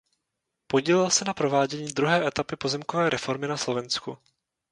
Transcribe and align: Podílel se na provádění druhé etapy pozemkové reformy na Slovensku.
Podílel 0.67 1.09
se 1.09 1.25
na 1.25 1.33
provádění 1.33 1.91
druhé 1.93 2.27
etapy 2.27 2.55
pozemkové 2.55 3.09
reformy 3.09 3.47
na 3.47 3.57
Slovensku. 3.57 4.17